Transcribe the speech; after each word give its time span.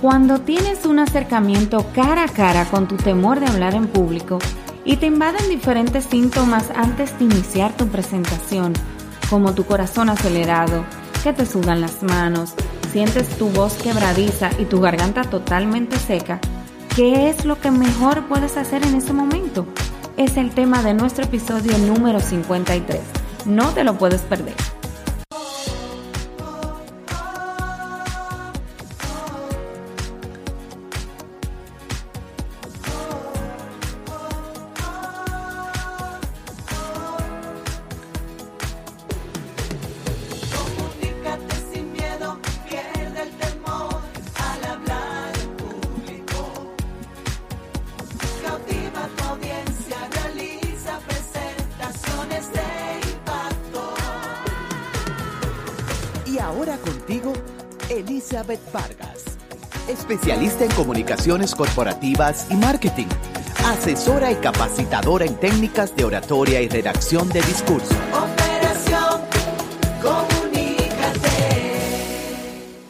Cuando 0.00 0.40
tienes 0.40 0.86
un 0.86 1.00
acercamiento 1.00 1.84
cara 1.92 2.22
a 2.22 2.28
cara 2.28 2.66
con 2.66 2.86
tu 2.86 2.96
temor 2.96 3.40
de 3.40 3.46
hablar 3.46 3.74
en 3.74 3.88
público 3.88 4.38
y 4.84 4.96
te 4.96 5.06
invaden 5.06 5.48
diferentes 5.48 6.04
síntomas 6.04 6.70
antes 6.76 7.18
de 7.18 7.24
iniciar 7.24 7.76
tu 7.76 7.88
presentación, 7.88 8.74
como 9.28 9.54
tu 9.54 9.64
corazón 9.64 10.08
acelerado, 10.08 10.84
que 11.24 11.32
te 11.32 11.44
sudan 11.44 11.80
las 11.80 12.04
manos, 12.04 12.54
sientes 12.92 13.26
tu 13.38 13.48
voz 13.48 13.74
quebradiza 13.74 14.50
y 14.60 14.66
tu 14.66 14.80
garganta 14.80 15.24
totalmente 15.24 15.98
seca, 15.98 16.38
¿qué 16.94 17.28
es 17.28 17.44
lo 17.44 17.60
que 17.60 17.72
mejor 17.72 18.28
puedes 18.28 18.56
hacer 18.56 18.86
en 18.86 18.94
ese 18.94 19.12
momento? 19.12 19.66
Es 20.16 20.36
el 20.36 20.50
tema 20.50 20.80
de 20.84 20.94
nuestro 20.94 21.24
episodio 21.24 21.76
número 21.76 22.20
53. 22.20 23.00
No 23.46 23.70
te 23.70 23.82
lo 23.82 23.98
puedes 23.98 24.20
perder. 24.22 24.54
Ahora 56.40 56.76
contigo, 56.78 57.32
Elizabeth 57.90 58.60
Vargas, 58.72 59.38
especialista 59.88 60.64
en 60.64 60.70
comunicaciones 60.72 61.54
corporativas 61.54 62.50
y 62.50 62.56
marketing, 62.56 63.06
asesora 63.64 64.30
y 64.30 64.36
capacitadora 64.36 65.24
en 65.24 65.36
técnicas 65.36 65.94
de 65.96 66.04
oratoria 66.04 66.60
y 66.60 66.68
redacción 66.68 67.28
de 67.30 67.40
discurso. 67.42 67.94
Operación 68.12 69.20
Comunícate. 70.02 71.28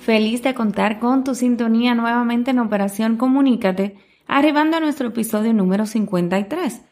Feliz 0.03 0.43
de 0.43 0.55
contar 0.55 0.99
con 0.99 1.25
tu 1.25 1.35
sintonía 1.35 1.95
nuevamente 1.95 2.51
en 2.51 2.59
Operación 2.59 3.17
Comunícate, 3.17 3.97
arribando 4.27 4.77
a 4.77 4.81
nuestro 4.81 5.09
episodio 5.09 5.53
número 5.55 5.87
53. 5.87 6.83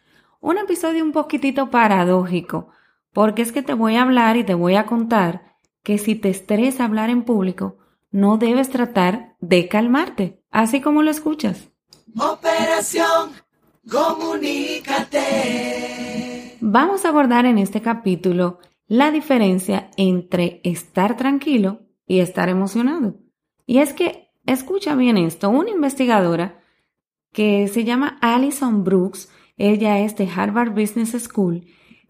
Un 0.41 0.59
episodio 0.59 1.05
un 1.05 1.13
poquitito 1.13 1.71
paradójico, 1.71 2.71
porque 3.13 3.43
es 3.43 3.53
que 3.53 3.63
te 3.63 3.75
voy 3.75 3.97
a 3.97 4.03
hablar 4.03 4.37
y 4.37 4.45
te 4.45 4.55
voy 4.55 4.77
a 4.77 4.87
contar 4.87 5.46
que 5.87 5.97
si 5.99 6.17
te 6.17 6.31
estresa 6.31 6.85
hablar 6.85 7.11
en 7.11 7.23
público, 7.23 7.79
no 8.11 8.39
debes 8.39 8.71
tratar 8.71 9.37
de 9.39 9.69
calmarte, 9.69 10.43
así 10.51 10.81
como 10.81 11.05
lo 11.05 11.13
escuchas. 11.13 11.69
Operación 12.19 13.31
Comunícate. 13.89 15.23
Vamos 16.61 17.05
a 17.05 17.11
abordar 17.11 17.47
en 17.47 17.59
este 17.59 17.83
capítulo 17.83 18.59
la 18.89 19.13
diferencia 19.13 19.93
entre 19.97 20.61
estar 20.65 21.17
tranquilo 21.17 21.83
y 22.05 22.19
estar 22.19 22.49
emocionado. 22.49 23.21
Y 23.65 23.79
es 23.79 23.93
que, 23.93 24.33
escucha 24.45 24.97
bien 24.97 25.17
esto, 25.17 25.51
una 25.51 25.71
investigadora 25.71 26.59
que 27.33 27.69
se 27.69 27.85
llama 27.85 28.19
Alison 28.23 28.83
Brooks, 28.83 29.31
ella 29.57 30.01
es 30.01 30.17
de 30.17 30.29
Harvard 30.29 30.71
Business 30.71 31.13
School, 31.23 31.65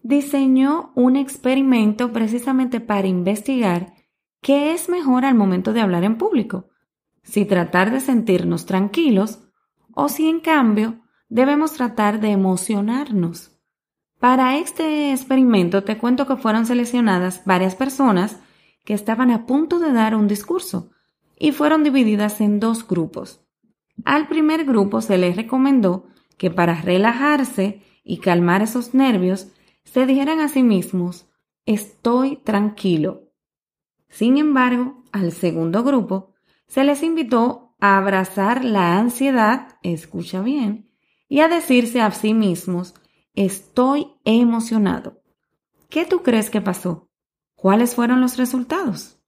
diseñó 0.07 0.93
un 0.95 1.17
experimento 1.17 2.13
precisamente 2.13 2.79
para 2.79 3.07
investigar 3.07 3.93
qué 4.41 4.71
es 4.71 4.87
mejor 4.87 5.25
al 5.25 5.35
momento 5.35 5.73
de 5.73 5.81
hablar 5.81 6.05
en 6.05 6.17
público, 6.17 6.69
si 7.23 7.43
tratar 7.43 7.91
de 7.91 7.99
sentirnos 7.99 8.65
tranquilos 8.65 9.39
o 9.93 10.07
si 10.07 10.29
en 10.29 10.39
cambio 10.39 11.01
debemos 11.27 11.73
tratar 11.73 12.21
de 12.21 12.31
emocionarnos. 12.31 13.51
Para 14.17 14.57
este 14.57 15.11
experimento 15.11 15.83
te 15.83 15.97
cuento 15.97 16.25
que 16.25 16.37
fueron 16.37 16.65
seleccionadas 16.65 17.43
varias 17.43 17.75
personas 17.75 18.39
que 18.85 18.93
estaban 18.93 19.29
a 19.29 19.45
punto 19.45 19.77
de 19.77 19.91
dar 19.91 20.15
un 20.15 20.29
discurso 20.29 20.89
y 21.37 21.51
fueron 21.51 21.83
divididas 21.83 22.39
en 22.39 22.61
dos 22.61 22.87
grupos. 22.87 23.41
Al 24.05 24.29
primer 24.29 24.63
grupo 24.63 25.01
se 25.01 25.17
les 25.17 25.35
recomendó 25.35 26.05
que 26.37 26.49
para 26.49 26.81
relajarse 26.81 27.81
y 28.05 28.19
calmar 28.19 28.61
esos 28.61 28.93
nervios 28.93 29.51
se 29.87 30.05
dijeran 30.05 30.41
a 30.41 30.49
sí 30.49 30.63
mismos, 30.63 31.27
estoy 31.65 32.37
tranquilo. 32.37 33.31
Sin 34.09 34.37
embargo, 34.37 35.03
al 35.13 35.31
segundo 35.31 35.83
grupo 35.83 36.33
se 36.67 36.83
les 36.83 37.03
invitó 37.03 37.75
a 37.79 37.97
abrazar 37.97 38.65
la 38.65 38.99
ansiedad, 38.99 39.77
escucha 39.83 40.41
bien, 40.41 40.91
y 41.29 41.39
a 41.39 41.47
decirse 41.47 42.01
a 42.01 42.11
sí 42.11 42.33
mismos, 42.33 42.95
estoy 43.33 44.07
emocionado. 44.25 45.21
¿Qué 45.89 46.05
tú 46.05 46.21
crees 46.21 46.49
que 46.49 46.59
pasó? 46.59 47.09
¿Cuáles 47.55 47.95
fueron 47.95 48.19
los 48.19 48.37
resultados? 48.37 49.21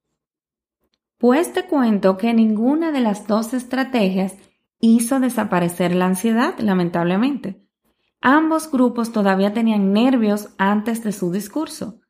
Pues 1.16 1.54
te 1.54 1.64
cuento 1.66 2.18
que 2.18 2.34
ninguna 2.34 2.92
de 2.92 3.00
las 3.00 3.26
dos 3.26 3.54
estrategias 3.54 4.36
hizo 4.78 5.20
desaparecer 5.20 5.94
la 5.94 6.06
ansiedad, 6.06 6.58
lamentablemente. 6.58 7.66
Ambos 8.20 8.70
grupos 8.70 9.12
todavía 9.12 9.54
tenían 9.54 9.92
nervios 9.92 10.50
antes 10.58 11.02
de 11.02 11.12
su 11.12 11.32
discurso. 11.32 12.00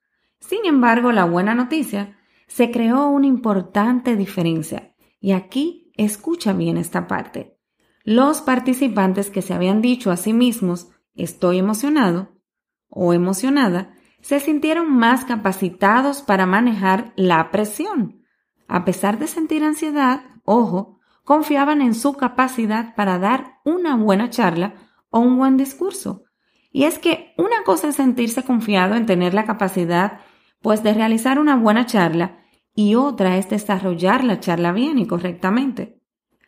Sin 0.40 0.66
embargo, 0.66 1.12
la 1.12 1.24
buena 1.24 1.54
noticia, 1.54 2.16
se 2.48 2.72
creó 2.72 3.08
una 3.08 3.26
importante 3.26 4.16
diferencia. 4.16 4.94
Y 5.20 5.32
aquí 5.32 5.92
escucha 5.96 6.52
bien 6.52 6.76
esta 6.76 7.06
parte. 7.06 7.56
Los 8.02 8.40
participantes 8.40 9.30
que 9.30 9.42
se 9.42 9.54
habían 9.54 9.82
dicho 9.82 10.10
a 10.10 10.16
sí 10.16 10.32
mismos 10.32 10.88
estoy 11.14 11.58
emocionado 11.58 12.40
o 12.88 13.12
emocionada, 13.12 13.94
se 14.20 14.40
sintieron 14.40 14.92
más 14.92 15.24
capacitados 15.24 16.22
para 16.22 16.44
manejar 16.44 17.12
la 17.16 17.50
presión. 17.50 18.24
A 18.66 18.84
pesar 18.84 19.18
de 19.18 19.26
sentir 19.26 19.62
ansiedad, 19.62 20.22
ojo, 20.44 20.98
confiaban 21.24 21.82
en 21.82 21.94
su 21.94 22.14
capacidad 22.14 22.94
para 22.96 23.18
dar 23.18 23.60
una 23.64 23.96
buena 23.96 24.30
charla 24.30 24.74
o 25.10 25.20
un 25.20 25.36
buen 25.36 25.56
discurso. 25.56 26.24
Y 26.72 26.84
es 26.84 26.98
que 26.98 27.34
una 27.36 27.62
cosa 27.64 27.88
es 27.88 27.96
sentirse 27.96 28.44
confiado 28.44 28.94
en 28.94 29.06
tener 29.06 29.34
la 29.34 29.44
capacidad, 29.44 30.20
pues, 30.62 30.82
de 30.82 30.94
realizar 30.94 31.38
una 31.38 31.56
buena 31.56 31.86
charla 31.86 32.40
y 32.74 32.94
otra 32.94 33.36
es 33.36 33.48
desarrollar 33.50 34.24
la 34.24 34.40
charla 34.40 34.72
bien 34.72 34.98
y 34.98 35.06
correctamente. 35.06 36.00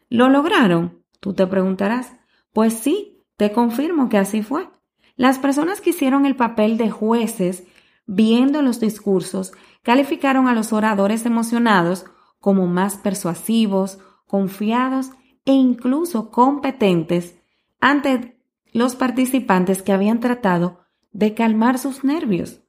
¿Lo 0.08 0.28
lograron? 0.28 1.02
Tú 1.20 1.34
te 1.34 1.46
preguntarás. 1.46 2.14
Pues 2.52 2.74
sí, 2.74 3.24
te 3.36 3.52
confirmo 3.52 4.08
que 4.08 4.18
así 4.18 4.42
fue. 4.42 4.68
Las 5.16 5.38
personas 5.38 5.80
que 5.80 5.90
hicieron 5.90 6.26
el 6.26 6.36
papel 6.36 6.76
de 6.76 6.90
jueces 6.90 7.64
viendo 8.06 8.62
los 8.62 8.80
discursos 8.80 9.52
calificaron 9.82 10.48
a 10.48 10.54
los 10.54 10.72
oradores 10.72 11.26
emocionados 11.26 12.04
como 12.38 12.66
más 12.66 12.96
persuasivos, 12.96 13.98
confiados 14.26 15.10
e 15.44 15.52
incluso 15.52 16.30
competentes 16.30 17.38
ante 17.80 18.41
los 18.72 18.96
participantes 18.96 19.82
que 19.82 19.92
habían 19.92 20.20
tratado 20.20 20.80
de 21.12 21.34
calmar 21.34 21.78
sus 21.78 22.04
nervios. 22.04 22.60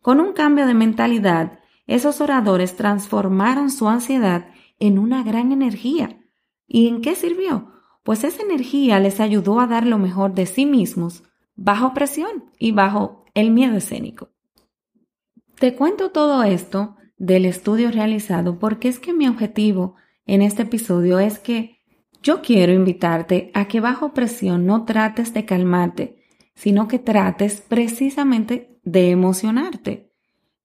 Con 0.00 0.20
un 0.20 0.32
cambio 0.32 0.66
de 0.66 0.74
mentalidad, 0.74 1.58
esos 1.86 2.20
oradores 2.20 2.76
transformaron 2.76 3.70
su 3.70 3.88
ansiedad 3.88 4.50
en 4.78 4.98
una 4.98 5.22
gran 5.22 5.52
energía. 5.52 6.20
¿Y 6.66 6.88
en 6.88 7.00
qué 7.00 7.14
sirvió? 7.14 7.72
Pues 8.04 8.24
esa 8.24 8.42
energía 8.42 9.00
les 9.00 9.20
ayudó 9.20 9.60
a 9.60 9.66
dar 9.66 9.86
lo 9.86 9.98
mejor 9.98 10.34
de 10.34 10.46
sí 10.46 10.64
mismos, 10.64 11.24
bajo 11.56 11.92
presión 11.92 12.44
y 12.58 12.72
bajo 12.72 13.24
el 13.34 13.50
miedo 13.50 13.76
escénico. 13.76 14.30
Te 15.58 15.74
cuento 15.74 16.10
todo 16.10 16.44
esto 16.44 16.96
del 17.16 17.44
estudio 17.44 17.90
realizado 17.90 18.58
porque 18.58 18.88
es 18.88 19.00
que 19.00 19.12
mi 19.12 19.26
objetivo 19.26 19.96
en 20.24 20.42
este 20.42 20.62
episodio 20.62 21.18
es 21.18 21.38
que 21.38 21.77
yo 22.22 22.42
quiero 22.42 22.72
invitarte 22.72 23.50
a 23.54 23.66
que 23.66 23.80
bajo 23.80 24.12
presión 24.12 24.66
no 24.66 24.84
trates 24.84 25.32
de 25.34 25.44
calmarte, 25.44 26.22
sino 26.54 26.88
que 26.88 26.98
trates 26.98 27.60
precisamente 27.60 28.78
de 28.82 29.10
emocionarte. 29.10 30.12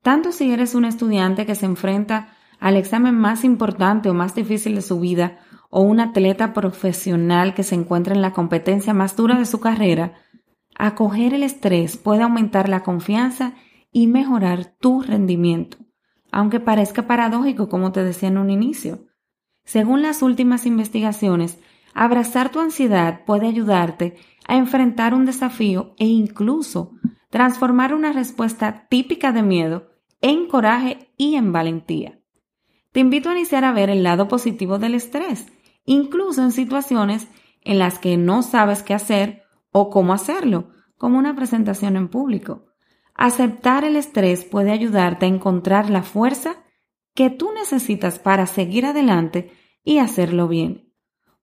Tanto 0.01 0.31
si 0.31 0.51
eres 0.51 0.75
un 0.75 0.85
estudiante 0.85 1.45
que 1.45 1.55
se 1.55 1.65
enfrenta 1.65 2.35
al 2.59 2.77
examen 2.77 3.15
más 3.15 3.44
importante 3.44 4.09
o 4.09 4.13
más 4.13 4.35
difícil 4.35 4.75
de 4.75 4.81
su 4.81 5.00
vida, 5.00 5.39
o 5.69 5.81
un 5.81 6.00
atleta 6.00 6.53
profesional 6.53 7.56
que 7.56 7.63
se 7.63 7.73
encuentra 7.73 8.13
en 8.13 8.21
la 8.21 8.31
competencia 8.31 8.94
más 8.94 9.15
dura 9.15 9.39
de 9.39 9.45
su 9.45 9.59
carrera, 9.59 10.13
acoger 10.75 11.33
el 11.33 11.44
estrés 11.44 11.97
puede 11.97 12.21
aumentar 12.21 12.69
la 12.69 12.83
confianza 12.83 13.56
y 13.91 14.07
mejorar 14.07 14.65
tu 14.79 15.01
rendimiento, 15.01 15.77
aunque 16.31 16.59
parezca 16.59 17.07
paradójico 17.07 17.69
como 17.69 17.91
te 17.91 18.03
decía 18.03 18.29
en 18.29 18.38
un 18.38 18.49
inicio. 18.49 19.07
Según 19.63 20.01
las 20.01 20.21
últimas 20.21 20.65
investigaciones, 20.65 21.60
abrazar 21.94 22.51
tu 22.51 22.60
ansiedad 22.60 23.24
puede 23.25 23.48
ayudarte 23.48 24.15
a 24.48 24.57
enfrentar 24.57 25.13
un 25.13 25.25
desafío 25.25 25.94
e 25.98 26.06
incluso 26.06 26.92
transformar 27.30 27.94
una 27.94 28.13
respuesta 28.13 28.88
típica 28.89 29.31
de 29.31 29.42
miedo 29.42 29.89
en 30.21 30.48
coraje 30.48 31.12
y 31.18 31.36
en 31.36 31.51
valentía. 31.51 32.19
Te 32.92 33.00
invito 33.00 33.30
a 33.30 33.33
iniciar 33.33 33.65
a 33.65 33.71
ver 33.71 33.89
el 33.89 34.04
lado 34.04 34.27
positivo 34.27 34.77
del 34.77 34.95
estrés 34.95 35.48
incluso 35.86 36.42
en 36.44 36.51
situaciones 36.51 37.27
en 37.62 37.80
las 37.80 38.00
que 38.00 38.18
no 38.18 38.44
sabes 38.44 38.83
qué 38.83 38.94
hacer 38.94 39.44
o 39.71 39.89
cómo 39.89 40.13
hacerlo, 40.13 40.69
como 40.98 41.18
una 41.18 41.36
presentación 41.36 41.95
en 41.95 42.07
público. 42.07 42.66
Aceptar 43.16 43.83
el 43.83 43.95
estrés 43.95 44.44
puede 44.44 44.71
ayudarte 44.71 45.25
a 45.25 45.30
encontrar 45.30 45.89
la 45.89 46.04
fuerza 46.04 46.62
que 47.13 47.30
tú 47.30 47.51
necesitas 47.54 48.19
para 48.19 48.45
seguir 48.45 48.86
adelante 48.86 49.51
y 49.83 50.00
hacerlo 50.00 50.48
bien. 50.48 50.92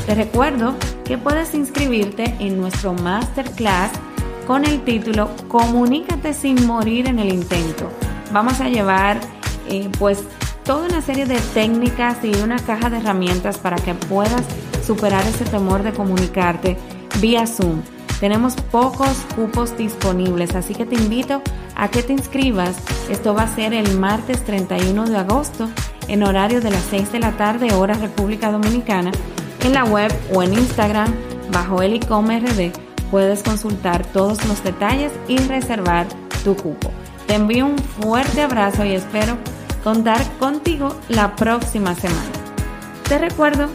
Te 0.08 0.16
recuerdo 0.16 0.74
que 1.06 1.20
puedes 1.20 1.54
inscribirte 1.54 2.36
en 2.40 2.60
nuestro 2.60 2.94
masterclass 2.94 3.92
con 4.48 4.66
el 4.66 4.84
título 4.84 5.30
Comunícate 5.50 6.34
sin 6.34 6.66
morir 6.66 7.08
en 7.08 7.20
el 7.20 7.32
intento. 7.32 7.92
Vamos 8.32 8.62
a 8.62 8.70
llevar 8.70 9.20
eh, 9.70 9.90
pues 9.98 10.24
toda 10.64 10.88
una 10.88 11.02
serie 11.02 11.26
de 11.26 11.40
técnicas 11.54 12.18
y 12.24 12.36
una 12.42 12.58
caja 12.58 12.90
de 12.90 12.98
herramientas 12.98 13.58
para 13.58 13.78
que 13.78 13.94
puedas 13.94 14.44
superar 14.86 15.26
ese 15.26 15.46
temor 15.46 15.84
de 15.84 15.94
comunicarte 15.94 16.78
vía 17.20 17.48
Zoom. 17.48 17.82
Tenemos 18.20 18.56
pocos 18.56 19.26
cupos 19.36 19.78
disponibles, 19.78 20.56
así 20.56 20.74
que 20.74 20.86
te 20.86 20.96
invito 20.96 21.42
a 21.76 21.90
que 21.90 22.04
te 22.04 22.14
inscribas. 22.14 22.76
Esto 23.10 23.34
va 23.34 23.44
a 23.44 23.56
ser 23.56 23.74
el 23.74 23.98
martes 23.98 24.44
31 24.44 25.06
de 25.06 25.18
agosto 25.18 25.70
en 26.08 26.24
horario 26.24 26.60
de 26.62 26.72
las 26.72 26.84
6 26.90 27.12
de 27.12 27.20
la 27.20 27.34
tarde, 27.34 27.74
hora 27.74 27.94
República 27.94 28.52
Dominicana, 28.52 29.12
en 29.64 29.74
la 29.74 29.84
web 29.84 30.12
o 30.34 30.42
en 30.42 30.54
Instagram 30.54 31.14
bajo 31.52 31.82
el 31.82 32.00
puedes 33.12 33.44
consultar 33.44 34.06
todos 34.08 34.46
los 34.46 34.64
detalles 34.64 35.12
y 35.28 35.38
reservar 35.38 36.08
tu 36.44 36.56
cupo. 36.56 36.92
Te 37.28 37.36
envío 37.36 37.66
un 37.66 37.78
fuerte 37.78 38.42
abrazo 38.42 38.86
y 38.86 38.94
espero 38.94 39.38
contar 39.84 40.22
contigo 40.40 40.96
la 41.10 41.36
próxima 41.36 41.94
semana. 41.94 42.32
Te 43.08 43.18
recuerdo 43.18 43.68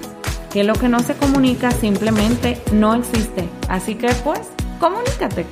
que 0.52 0.64
lo 0.64 0.74
que 0.74 0.88
no 0.88 1.00
se 1.00 1.14
comunica 1.14 1.70
simplemente 1.70 2.60
no 2.72 2.94
existe, 2.94 3.48
así 3.68 3.94
que 3.94 4.08
pues 4.24 4.40
comunícate. 4.80 5.46